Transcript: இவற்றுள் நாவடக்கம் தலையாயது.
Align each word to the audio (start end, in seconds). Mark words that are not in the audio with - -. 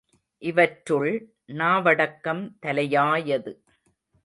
இவற்றுள் 0.37 1.33
நாவடக்கம் 1.47 2.57
தலையாயது. 2.59 3.53